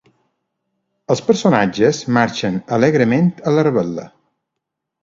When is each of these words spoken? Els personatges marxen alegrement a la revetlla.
Els 1.15 1.21
personatges 1.27 2.01
marxen 2.17 2.59
alegrement 2.79 3.31
a 3.53 3.57
la 3.59 3.69
revetlla. 3.71 4.13